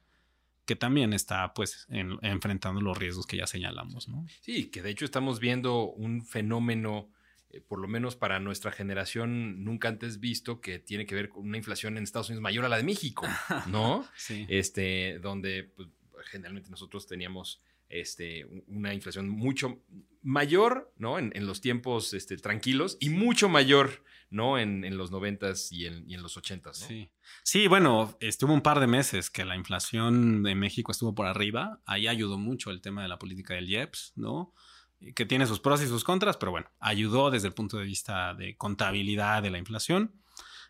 que 0.66 0.76
también 0.76 1.12
está 1.12 1.54
pues 1.54 1.86
enfrentando 1.88 2.80
los 2.80 2.98
riesgos 2.98 3.26
que 3.26 3.36
ya 3.36 3.46
señalamos, 3.46 4.08
¿no? 4.08 4.26
Sí, 4.40 4.66
que 4.66 4.82
de 4.82 4.90
hecho 4.90 5.04
estamos 5.04 5.38
viendo 5.38 5.84
un 5.84 6.26
fenómeno, 6.26 7.08
eh, 7.50 7.60
por 7.60 7.78
lo 7.78 7.86
menos 7.86 8.16
para 8.16 8.40
nuestra 8.40 8.72
generación, 8.72 9.64
nunca 9.64 9.88
antes 9.88 10.18
visto, 10.18 10.60
que 10.60 10.80
tiene 10.80 11.06
que 11.06 11.14
ver 11.14 11.28
con 11.28 11.46
una 11.46 11.56
inflación 11.56 11.96
en 11.96 12.02
Estados 12.02 12.28
Unidos 12.30 12.42
mayor 12.42 12.64
a 12.64 12.68
la 12.68 12.78
de 12.78 12.82
México, 12.82 13.26
¿no? 13.68 14.04
sí. 14.16 14.44
Este, 14.48 15.20
donde 15.20 15.62
pues, 15.62 15.88
generalmente 16.24 16.68
nosotros 16.68 17.06
teníamos 17.06 17.62
este, 17.88 18.46
una 18.66 18.94
inflación 18.94 19.28
mucho 19.28 19.82
mayor, 20.22 20.92
¿no? 20.96 21.18
En, 21.18 21.46
los 21.46 21.60
tiempos 21.60 22.12
este, 22.12 22.36
tranquilos 22.36 22.96
y 22.98 23.10
mucho 23.10 23.48
mayor, 23.48 24.02
¿no? 24.28 24.58
En, 24.58 24.96
los 24.96 25.10
noventas 25.10 25.70
y 25.70 25.86
en, 25.86 26.08
y 26.10 26.14
en 26.14 26.22
los 26.22 26.36
ochentas, 26.36 26.80
¿no? 26.80 27.08
Sí. 27.44 27.68
Bueno, 27.68 28.16
estuvo 28.20 28.52
un 28.52 28.60
par 28.60 28.80
de 28.80 28.88
meses 28.88 29.30
que 29.30 29.44
la 29.44 29.56
inflación 29.56 30.42
de 30.42 30.54
México 30.54 30.90
estuvo 30.90 31.14
por 31.14 31.26
arriba. 31.26 31.80
Ahí 31.86 32.08
ayudó 32.08 32.38
mucho 32.38 32.70
el 32.70 32.80
tema 32.80 33.02
de 33.02 33.08
la 33.08 33.18
política 33.18 33.54
del 33.54 33.68
IEPS, 33.68 34.14
¿no? 34.16 34.52
Que 35.14 35.26
tiene 35.26 35.46
sus 35.46 35.60
pros 35.60 35.82
y 35.82 35.86
sus 35.86 36.02
contras, 36.02 36.36
pero 36.36 36.50
bueno, 36.50 36.70
ayudó 36.80 37.30
desde 37.30 37.48
el 37.48 37.54
punto 37.54 37.78
de 37.78 37.84
vista 37.84 38.34
de 38.34 38.56
contabilidad 38.56 39.42
de 39.42 39.50
la 39.50 39.58
inflación 39.58 40.12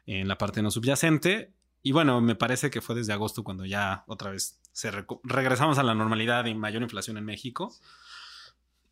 en 0.07 0.29
la 0.29 0.39
parte 0.39 0.63
no 0.63 0.71
subyacente. 0.71 1.53
Y 1.83 1.93
bueno, 1.93 2.21
me 2.21 2.35
parece 2.35 2.71
que 2.71 2.81
fue 2.81 2.95
desde 2.95 3.13
agosto 3.13 3.45
cuando 3.45 3.65
ya 3.65 4.05
otra 4.07 4.31
vez 4.31 4.61
se 4.77 4.91
regresamos 4.91 5.79
a 5.79 5.83
la 5.83 5.95
normalidad 5.95 6.45
y 6.45 6.55
mayor 6.55 6.83
inflación 6.83 7.17
en 7.17 7.25
México. 7.25 7.75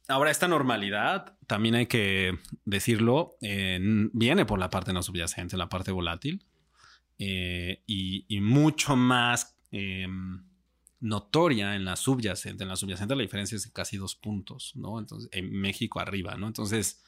Ahora, 0.08 0.30
esta 0.30 0.48
normalidad, 0.48 1.36
también 1.46 1.74
hay 1.74 1.86
que 1.88 2.38
decirlo, 2.64 3.36
viene 3.40 4.46
por 4.46 4.58
la 4.58 4.70
parte 4.70 4.94
no 4.94 5.02
subyacente, 5.02 5.58
la 5.58 5.68
parte 5.68 5.92
volátil, 5.92 6.42
eh, 7.18 7.82
y, 7.86 8.40
mucho 8.40 8.96
más 8.96 9.58
em, 9.72 10.46
notoria 11.00 11.76
en 11.76 11.84
la 11.84 11.96
subyacente. 11.96 12.62
En 12.62 12.70
la 12.70 12.76
subyacente 12.76 13.14
la 13.14 13.20
diferencia 13.20 13.56
es 13.56 13.64
de 13.64 13.72
casi 13.72 13.98
dos 13.98 14.14
puntos, 14.14 14.72
¿no? 14.76 14.98
Entonces, 14.98 15.28
en 15.32 15.52
México 15.52 16.00
arriba, 16.00 16.34
¿no? 16.36 16.46
Entonces, 16.46 17.04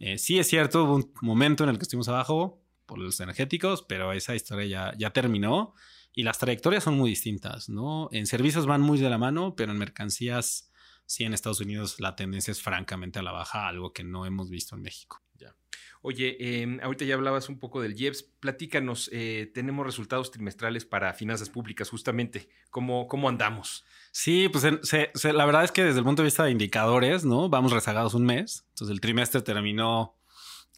eh, 0.00 0.18
sí 0.18 0.40
es 0.40 0.48
cierto, 0.48 0.82
hubo 0.82 0.96
un 0.96 1.12
momento 1.20 1.62
en 1.62 1.70
el 1.70 1.78
que 1.78 1.82
estuvimos 1.82 2.08
abajo 2.08 2.60
por 2.86 2.98
los 2.98 3.20
energéticos, 3.20 3.82
pero 3.82 4.12
esa 4.12 4.34
historia 4.34 4.66
ya, 4.66 4.94
ya 4.98 5.10
terminó 5.12 5.74
y 6.16 6.22
las 6.22 6.38
trayectorias 6.38 6.82
son 6.82 6.96
muy 6.96 7.10
distintas, 7.10 7.68
¿no? 7.68 8.08
En 8.10 8.26
servicios 8.26 8.64
van 8.64 8.80
muy 8.80 8.98
de 8.98 9.10
la 9.10 9.18
mano, 9.18 9.54
pero 9.54 9.70
en 9.70 9.78
mercancías, 9.78 10.72
sí, 11.04 11.24
en 11.24 11.34
Estados 11.34 11.60
Unidos 11.60 12.00
la 12.00 12.16
tendencia 12.16 12.50
es 12.50 12.62
francamente 12.62 13.18
a 13.18 13.22
la 13.22 13.32
baja, 13.32 13.68
algo 13.68 13.92
que 13.92 14.02
no 14.02 14.24
hemos 14.24 14.48
visto 14.48 14.74
en 14.74 14.82
México. 14.82 15.22
Ya. 15.34 15.54
Oye, 16.00 16.62
em, 16.62 16.80
ahorita 16.82 17.04
ya 17.04 17.16
hablabas 17.16 17.50
un 17.50 17.58
poco 17.58 17.82
del 17.82 18.00
IEPS. 18.00 18.22
Platícanos, 18.40 19.10
eh, 19.12 19.50
tenemos 19.52 19.84
resultados 19.84 20.30
trimestrales 20.30 20.86
para 20.86 21.12
finanzas 21.12 21.50
públicas, 21.50 21.90
justamente. 21.90 22.48
¿Cómo, 22.70 23.08
cómo 23.08 23.28
andamos? 23.28 23.84
Sí, 24.10 24.48
pues 24.48 24.64
la 24.64 25.44
verdad 25.44 25.64
es 25.64 25.72
que 25.72 25.84
desde 25.84 25.98
el 25.98 26.04
punto 26.06 26.22
de 26.22 26.28
vista 26.28 26.44
de 26.44 26.50
indicadores, 26.50 27.26
¿no? 27.26 27.50
Vamos 27.50 27.72
rezagados 27.72 28.14
un 28.14 28.24
mes. 28.24 28.64
Entonces 28.70 28.94
el 28.94 29.02
trimestre 29.02 29.42
terminó 29.42 30.15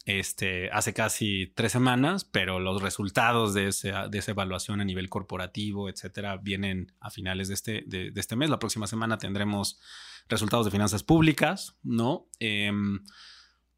este, 0.09 0.71
hace 0.71 0.91
casi 0.91 1.53
tres 1.55 1.71
semanas, 1.71 2.25
pero 2.25 2.59
los 2.59 2.81
resultados 2.81 3.53
de, 3.53 3.65
de 3.65 4.17
esa 4.17 4.31
evaluación 4.31 4.81
a 4.81 4.83
nivel 4.83 5.07
corporativo, 5.07 5.87
etcétera, 5.87 6.37
vienen 6.37 6.91
a 6.99 7.11
finales 7.11 7.47
de 7.49 7.53
este, 7.53 7.83
de, 7.85 8.11
este 8.15 8.35
mes. 8.35 8.49
La 8.49 8.57
próxima 8.57 8.87
semana 8.87 9.19
tendremos 9.19 9.79
resultados 10.27 10.65
de 10.65 10.71
finanzas 10.71 11.03
públicas, 11.03 11.77
¿no? 11.83 12.25
Em, 12.39 13.03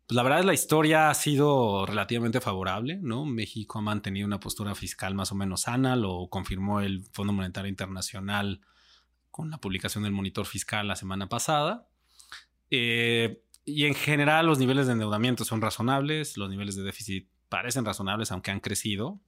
pues 0.07 0.15
la 0.15 0.23
verdad 0.23 0.39
es 0.39 0.45
la 0.45 0.53
historia 0.53 1.09
ha 1.09 1.13
sido 1.15 1.85
relativamente 1.85 2.39
favorable, 2.39 2.97
¿no? 3.01 3.25
México 3.25 3.79
ha 3.79 3.81
mantenido 3.81 4.25
una 4.25 4.39
postura 4.39 4.73
fiscal 4.73 5.13
más 5.13 5.33
o 5.33 5.35
menos 5.35 5.63
sana, 5.63 5.97
lo 5.97 6.29
confirmó 6.29 6.79
el 6.79 7.03
Fondo 7.11 7.33
Monetario 7.33 7.67
Internacional 7.67 8.61
con 9.31 9.49
la 9.49 9.57
publicación 9.57 10.05
del 10.05 10.13
monitor 10.13 10.45
fiscal 10.45 10.87
la 10.87 10.95
semana 10.95 11.27
pasada. 11.27 11.89
Eh, 12.69 13.43
y 13.75 13.85
en 13.85 13.95
general 13.95 14.45
los 14.45 14.59
niveles 14.59 14.87
de 14.87 14.93
endeudamiento 14.93 15.45
son 15.45 15.61
razonables, 15.61 16.37
los 16.37 16.49
niveles 16.49 16.75
de 16.75 16.83
déficit 16.83 17.29
parecen 17.49 17.85
razonables, 17.85 18.31
aunque 18.31 18.51
han 18.51 18.59
crecido. 18.59 19.19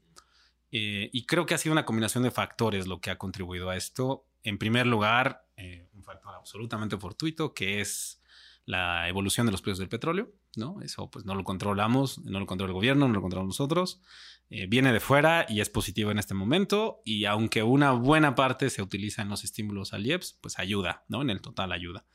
Eh, 0.72 1.10
y 1.14 1.26
creo 1.26 1.46
que 1.46 1.54
ha 1.54 1.58
sido 1.58 1.74
una 1.74 1.86
combinación 1.86 2.24
de 2.24 2.32
factores 2.32 2.88
lo 2.88 3.00
que 3.00 3.12
ha 3.12 3.18
contribuido 3.18 3.70
a 3.70 3.76
esto. 3.76 4.26
En 4.44 4.58
primer 4.58 4.88
lugar, 4.88 5.46
eh, 5.56 5.88
un 5.94 6.04
factor 6.04 6.34
absolutamente 6.34 6.98
fortuito, 6.98 7.54
que 7.54 7.80
es 7.80 8.22
la 8.66 9.10
evolución 9.10 9.46
de 9.46 9.52
los 9.52 9.62
precios 9.62 9.80
del 9.80 9.90
petróleo, 9.90 10.32
¿no? 10.56 10.82
Eso 10.82 11.12
pues 11.12 11.26
no 11.26 11.36
lo 11.36 11.44
controlamos, 11.44 12.20
no 12.20 12.40
lo 12.40 12.46
controla 12.46 12.72
el 12.72 12.76
gobierno, 12.76 13.08
no 13.08 13.14
lo 13.14 13.22
controlamos 13.22 13.60
nosotros. 13.60 14.02
Eh, 14.50 14.68
viene 14.68 14.94
de 14.94 15.00
fuera 15.00 15.46
y 15.50 15.62
es 15.62 15.70
positivo 15.70 16.12
en 16.12 16.18
este 16.18 16.34
momento 16.34 17.02
y 17.04 17.26
aunque 17.26 17.62
una 17.64 17.92
buena 17.92 18.36
parte 18.36 18.70
se 18.70 18.82
utiliza 18.82 19.22
en 19.22 19.30
los 19.30 19.44
estímulos 19.44 19.94
al 19.94 20.06
IEPS, 20.06 20.40
pues 20.42 20.60
ayuda, 20.60 21.04
¿no? 21.08 21.22
En 21.22 21.30
el 21.30 21.42
total 21.42 21.72
ayuda. 21.72 22.06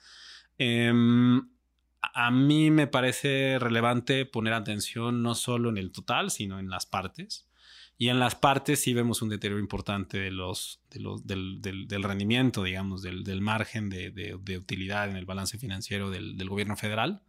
Em, 0.56 1.48
a 2.00 2.30
mí 2.30 2.70
me 2.70 2.86
parece 2.86 3.58
relevante 3.58 4.24
poner 4.26 4.52
atención 4.52 5.22
no 5.22 5.34
solo 5.34 5.68
en 5.68 5.78
el 5.78 5.92
total, 5.92 6.30
sino 6.30 6.58
en 6.58 6.70
las 6.70 6.86
partes. 6.86 7.48
Y 8.00 8.10
en 8.10 8.20
las 8.20 8.36
partes 8.36 8.80
sí 8.80 8.94
vemos 8.94 9.22
un 9.22 9.28
deterioro 9.28 9.60
importante 9.60 10.18
del, 10.18 10.40
rendimiento, 12.02 12.62
digamos, 12.62 13.02
del, 13.02 13.40
margen 13.40 13.90
de, 13.90 14.56
utilidad 14.56 15.10
en 15.10 15.16
el 15.16 15.24
balance 15.24 15.58
financiero 15.58 16.08
del, 16.08 16.48
gobierno 16.48 16.76
federal. 16.76 17.22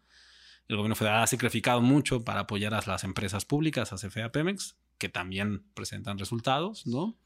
El 0.67 0.75
gobierno 0.75 0.95
federal 0.95 1.23
ha 1.23 1.27
sacrificado 1.27 1.81
mucho 1.81 2.23
para 2.23 2.41
apoyar 2.41 2.75
a 2.75 2.83
las 2.85 3.03
empresas 3.03 3.45
públicas, 3.45 3.91
a 3.91 3.95
CFE, 3.95 4.29
Pemex, 4.29 4.77
que 4.99 5.09
también 5.09 5.63
presentan 5.73 6.19
resultados, 6.19 6.85
¿no? 6.85 7.17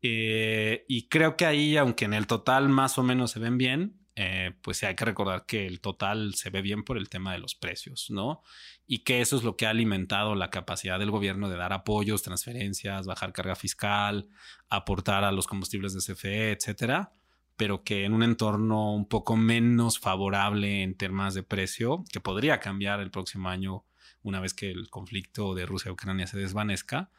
Eh, 0.00 0.86
y 0.88 1.08
creo 1.08 1.36
que 1.36 1.44
ahí, 1.44 1.76
aunque 1.76 2.06
en 2.06 2.14
el 2.14 2.26
total 2.26 2.70
más 2.70 2.96
o 2.96 3.02
menos 3.02 3.32
se 3.32 3.40
ven 3.40 3.58
bien, 3.58 3.97
eh, 4.20 4.50
pues 4.62 4.82
hay 4.82 4.96
que 4.96 5.04
recordar 5.04 5.46
que 5.46 5.64
el 5.64 5.80
total 5.80 6.34
se 6.34 6.50
ve 6.50 6.60
bien 6.60 6.82
por 6.82 6.98
el 6.98 7.08
tema 7.08 7.32
de 7.32 7.38
los 7.38 7.54
precios, 7.54 8.10
¿no? 8.10 8.42
Y 8.84 9.04
que 9.04 9.20
eso 9.20 9.36
es 9.36 9.44
lo 9.44 9.56
que 9.56 9.64
ha 9.64 9.70
alimentado 9.70 10.34
la 10.34 10.50
capacidad 10.50 10.98
del 10.98 11.12
gobierno 11.12 11.48
de 11.48 11.56
dar 11.56 11.72
apoyos, 11.72 12.24
transferencias, 12.24 13.06
bajar 13.06 13.32
carga 13.32 13.54
fiscal, 13.54 14.28
aportar 14.68 15.22
a 15.22 15.30
los 15.30 15.46
combustibles 15.46 15.94
de 15.94 16.00
CFE, 16.00 16.50
etcétera, 16.50 17.12
pero 17.56 17.84
que 17.84 18.04
en 18.04 18.12
un 18.12 18.24
entorno 18.24 18.92
un 18.92 19.06
poco 19.06 19.36
menos 19.36 20.00
favorable 20.00 20.82
en 20.82 20.96
temas 20.96 21.34
de 21.34 21.44
precio, 21.44 22.02
que 22.10 22.18
podría 22.18 22.58
cambiar 22.58 22.98
el 22.98 23.12
próximo 23.12 23.48
año 23.50 23.84
una 24.22 24.40
vez 24.40 24.52
que 24.52 24.68
el 24.68 24.90
conflicto 24.90 25.54
de 25.54 25.64
Rusia-Ucrania 25.64 26.26
se 26.26 26.38
desvanezca, 26.38 27.12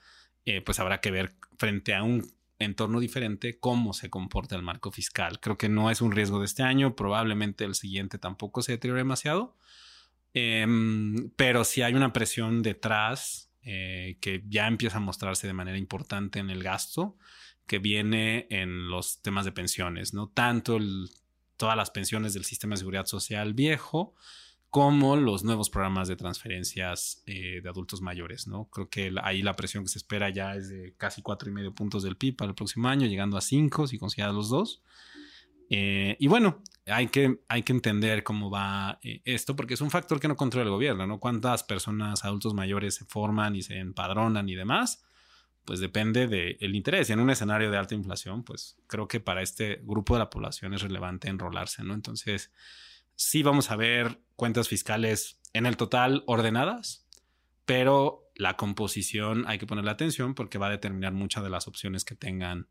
eh, 0.44 0.60
pues 0.60 0.82
habrá 0.82 1.00
que 1.00 1.12
ver 1.12 1.34
frente 1.58 1.96
a 1.96 2.04
un 2.04 2.30
entorno 2.60 3.00
diferente 3.00 3.60
cómo 3.60 3.94
se 3.94 4.10
comporta 4.10 4.56
el 4.56 4.62
marco 4.62 4.92
fiscal. 4.92 5.40
Creo 5.40 5.58
que 5.58 5.70
no 5.70 5.90
es 5.90 6.02
un 6.02 6.12
riesgo 6.12 6.40
de 6.40 6.46
este 6.46 6.64
año, 6.64 6.96
probablemente 6.96 7.64
el 7.64 7.76
siguiente 7.76 8.18
tampoco 8.18 8.62
se 8.62 8.74
deteriore 8.74 9.00
demasiado, 9.00 9.58
em, 10.34 11.32
pero 11.36 11.64
si 11.64 11.82
hay 11.82 11.94
una 11.94 12.14
presión 12.14 12.62
detrás 12.62 13.50
eh, 13.62 14.18
que 14.22 14.44
ya 14.48 14.68
empieza 14.68 14.98
a 14.98 15.02
mostrarse 15.02 15.48
de 15.48 15.54
manera 15.54 15.78
importante 15.78 16.40
en 16.40 16.50
el 16.50 16.64
gasto, 16.64 17.18
que 17.66 17.80
viene 17.80 18.48
en 18.50 18.90
los 18.90 19.22
temas 19.22 19.46
de 19.46 19.52
pensiones, 19.52 20.14
¿no? 20.14 20.30
Tanto 20.30 20.80
todas 21.56 21.78
las 21.78 21.92
pensiones 21.92 22.34
del 22.34 22.46
sistema 22.46 22.74
de 22.74 22.80
seguridad 22.80 23.06
social 23.06 23.54
viejo, 23.54 24.16
como 24.70 25.16
los 25.16 25.44
nuevos 25.44 25.70
programas 25.70 26.08
de 26.08 26.16
transferencias 26.16 27.24
eh, 27.26 27.60
de 27.62 27.70
adultos 27.70 28.02
mayores, 28.02 28.48
¿no? 28.48 28.66
Creo 28.66 28.90
que 28.90 29.12
ahí 29.24 29.42
la 29.42 29.56
presión 29.56 29.84
que 29.84 29.90
se 29.90 29.98
espera 29.98 30.30
ya 30.30 30.56
es 30.56 30.70
de 30.70 30.94
casi 30.96 31.22
cuatro 31.22 31.50
y 31.50 31.54
medio 31.54 31.74
puntos 31.74 32.04
del 32.04 32.18
PIB 32.18 32.36
para 32.36 32.50
el 32.50 32.56
próximo 32.56 32.88
año, 32.88 33.08
llegando 33.08 33.38
a 33.38 33.42
cinco 33.42 33.88
si 33.88 33.98
consideras 33.98 34.36
los 34.36 34.50
dos. 34.50 34.84
Eh, 35.72 36.18
y 36.20 36.28
bueno, 36.28 36.62
hay 36.86 37.08
que, 37.08 37.40
hay 37.48 37.64
que 37.64 37.74
entender 37.74 38.24
cómo 38.24 38.52
va 38.52 39.00
eh, 39.04 39.22
esto, 39.26 39.56
porque 39.56 39.74
es 39.74 39.82
un 39.82 39.90
factor 39.90 40.20
que 40.20 40.28
no 40.28 40.36
controla 40.36 40.66
el 40.66 40.72
gobierno, 40.72 41.08
¿no? 41.08 41.20
Cuántas 41.20 41.64
personas 41.64 42.24
adultos 42.24 42.54
mayores 42.54 42.96
se 42.96 43.06
forman 43.06 43.56
y 43.56 43.64
se 43.64 43.78
empadronan 43.80 44.50
y 44.50 44.56
demás, 44.56 45.04
pues 45.66 45.80
depende 45.80 46.28
del 46.28 46.76
interés. 46.76 47.10
Y 47.10 47.14
en 47.14 47.20
un 47.20 47.30
escenario 47.32 47.72
de 47.72 47.78
alta 47.78 47.96
inflación, 47.96 48.44
pues 48.44 48.78
creo 48.86 49.08
que 49.08 49.20
para 49.20 49.42
este 49.42 49.82
grupo 49.84 50.14
de 50.14 50.20
la 50.20 50.30
población 50.30 50.74
es 50.76 50.82
relevante 50.82 51.28
enrolarse, 51.28 51.84
¿no? 51.84 51.94
Entonces, 51.96 52.52
sí 53.20 53.44
vamos 53.44 53.70
a 53.70 53.76
ver 53.76 54.22
cuentas 54.38 54.70
fiscales 54.70 55.42
en 55.52 55.66
el 55.66 55.76
total 55.76 56.24
ordenadas, 56.26 57.06
pero 57.66 58.32
la 58.36 58.56
composición 58.56 59.44
hay 59.46 59.60
que 59.60 59.68
ponerle 59.68 59.92
atención 59.92 60.36
porque 60.36 60.58
va 60.58 60.68
a 60.68 60.72
determinar 60.72 61.12
muchas 61.12 61.44
de 61.44 61.50
las 61.50 61.68
opciones 61.68 62.06
que 62.06 62.16
tengan 62.16 62.70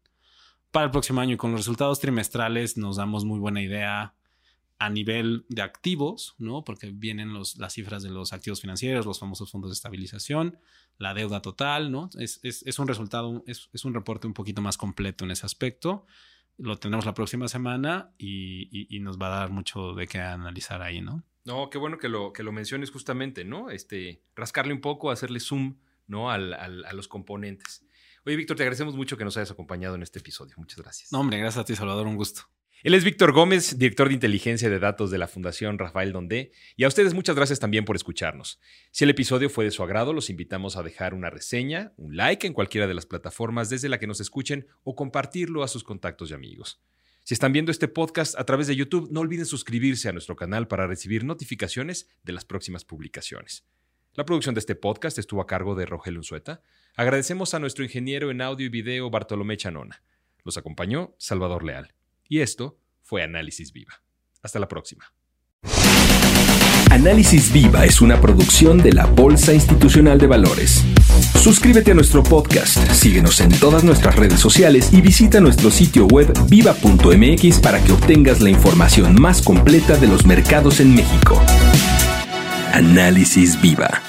para 0.71 0.87
el 0.87 0.91
próximo 0.91 1.21
año. 1.21 1.35
Y 1.35 1.37
con 1.37 1.51
los 1.51 1.61
resultados 1.61 2.01
trimestrales 2.01 2.79
nos 2.79 2.97
damos 2.97 3.27
muy 3.27 3.39
buena 3.39 3.61
idea 3.61 4.15
a 4.79 4.89
nivel 4.89 5.45
de 5.51 5.61
activos, 5.61 6.35
¿no? 6.39 6.65
Porque 6.65 6.93
vienen 6.95 7.35
las 7.35 7.75
cifras 7.75 8.03
de 8.03 8.09
los 8.09 8.33
activos 8.33 8.63
financieros, 8.63 9.05
los 9.05 9.19
famosos 9.19 9.51
fondos 9.51 9.71
de 9.71 9.75
estabilización, 9.75 10.59
la 10.97 11.13
deuda 11.13 11.43
total, 11.43 11.93
¿no? 11.93 12.09
Es, 12.19 12.79
un 12.79 12.89
resultado, 12.89 13.45
es, 13.47 13.69
es 13.75 13.85
un 13.85 13.93
reporte 13.93 14.27
un 14.27 14.35
poquito 14.35 14.63
más 14.63 14.79
completo 14.79 15.27
en 15.27 15.31
ese 15.33 15.45
aspecto 15.45 16.07
lo 16.59 16.77
tenemos 16.79 17.07
la 17.07 17.15
próxima 17.15 17.49
semana 17.49 18.13
y, 18.19 18.99
nos 19.01 19.19
va 19.19 19.29
a 19.29 19.41
dar 19.41 19.51
mucho 19.51 19.95
de 19.95 20.07
qué 20.07 20.19
analizar 20.19 20.83
ahí, 20.83 21.01
¿no? 21.01 21.25
No, 21.45 21.71
qué 21.71 21.79
bueno 21.79 21.99
que 21.99 22.09
lo, 22.09 22.33
que 22.33 22.43
lo 22.43 22.53
menciones 22.53 22.91
justamente, 22.91 23.45
¿no? 23.45 23.71
Este, 23.71 24.23
rascarle 24.35 24.75
un 24.75 24.81
poco, 24.81 25.11
hacerle 25.11 25.41
zoom, 25.41 25.79
¿no? 26.07 26.31
Al, 26.31 26.53
a 26.53 26.93
los 26.93 27.09
componentes. 27.09 27.87
Oye, 28.27 28.37
Víctor, 28.37 28.57
te 28.57 28.65
agradecemos 28.65 28.95
mucho 28.97 29.17
que 29.17 29.25
nos 29.25 29.37
hayas 29.37 29.51
acompañado 29.51 29.95
en 29.95 30.03
este 30.03 30.19
episodio. 30.19 30.55
Muchas 30.59 30.79
gracias. 30.81 31.13
No, 31.13 31.21
hombre, 31.21 31.39
gracias 31.39 31.63
a 31.63 31.65
ti, 31.65 31.75
Salvador, 31.75 32.07
un 32.07 32.17
gusto. 32.17 32.43
Él 32.85 32.95
es 32.95 33.03
Víctor 33.03 33.33
Gómez, 33.33 33.77
director 33.77 34.07
de 34.07 34.15
inteligencia 34.15 34.71
de 34.71 34.79
datos 34.79 35.11
de 35.11 35.19
la 35.19 35.27
Fundación 35.27 35.79
Rafael 35.79 36.13
Dondé, 36.13 36.53
y 36.77 36.85
a 36.85 36.89
ustedes 36.89 37.13
muchas 37.13 37.35
gracias 37.35 37.59
también 37.59 37.85
por 37.85 37.97
escucharnos. 37.97 38.61
Si 38.93 39.03
el 39.03 39.11
episodio 39.11 39.51
fue 39.51 39.65
de 39.65 39.73
su 39.73 39.83
agrado, 39.83 40.13
los 40.13 40.31
invitamos 40.31 40.77
a 40.77 40.85
dejar 40.85 41.13
una 41.13 41.29
reseña, 41.29 41.93
un 41.97 42.17
like 42.17 42.47
en 42.47 42.53
cualquiera 42.53 42.87
de 42.87 42.95
las 42.95 43.05
plataformas 43.05 43.69
desde 43.69 43.89
la 43.89 43.99
que 43.99 44.07
nos 44.07 44.21
escuchen 44.21 44.69
o 44.85 44.95
compartirlo 44.95 45.65
a 45.65 45.69
sus 45.69 45.83
contactos 45.83 46.31
y 46.31 46.35
amigos. 46.35 46.81
Si 47.25 47.35
están 47.35 47.53
viendo 47.53 47.73
este 47.73 47.89
podcast 47.89 48.39
a 48.39 48.45
través 48.45 48.69
de 48.69 48.77
YouTube, 48.77 49.09
no 49.11 49.21
olviden 49.21 49.47
suscribirse 49.47 50.09
a 50.09 50.13
nuestro 50.13 50.37
canal 50.37 50.69
para 50.69 50.87
recibir 50.87 51.25
notificaciones 51.25 52.09
de 52.23 52.33
las 52.33 52.45
próximas 52.45 52.85
publicaciones. 52.85 53.67
La 54.15 54.25
producción 54.25 54.55
de 54.55 54.61
este 54.61 54.77
podcast 54.77 55.19
estuvo 55.19 55.41
a 55.41 55.49
cargo 55.49 55.75
de 55.75 55.85
Rogelio 55.85 56.21
Unzueta. 56.21 56.63
Agradecemos 56.95 57.55
a 57.55 57.59
nuestro 57.59 57.83
ingeniero 57.83 58.31
en 58.31 58.41
audio 58.41 58.67
y 58.67 58.71
video 58.71 59.11
Bartolomé 59.11 59.57
Chanona. 59.57 60.01
Los 60.45 60.57
acompañó 60.57 61.17
Salvador 61.19 61.65
Leal. 61.65 61.98
Y 62.29 62.41
esto 62.41 62.79
fue 63.03 63.23
Análisis 63.23 63.73
Viva. 63.73 64.03
Hasta 64.43 64.59
la 64.59 64.69
próxima. 64.69 65.05
Análisis 66.91 67.53
Viva 67.53 67.85
es 67.85 68.01
una 68.01 68.21
producción 68.21 68.79
de 68.79 68.93
la 68.93 69.07
Bolsa 69.07 69.53
Institucional 69.53 70.19
de 70.19 70.27
Valores. 70.27 70.85
Suscríbete 71.41 71.93
a 71.93 71.95
nuestro 71.95 72.23
podcast, 72.23 72.79
síguenos 72.93 73.41
en 73.41 73.51
todas 73.51 73.85
nuestras 73.85 74.17
redes 74.17 74.41
sociales 74.41 74.93
y 74.93 75.01
visita 75.01 75.41
nuestro 75.41 75.71
sitio 75.71 76.07
web 76.07 76.33
viva.mx 76.49 77.61
para 77.61 77.83
que 77.83 77.93
obtengas 77.93 78.41
la 78.41 78.51
información 78.51 79.21
más 79.21 79.43
completa 79.43 79.97
de 79.97 80.07
los 80.07 80.25
mercados 80.25 80.81
en 80.81 80.95
México. 80.95 81.41
Análisis 82.73 83.61
Viva. 83.61 84.08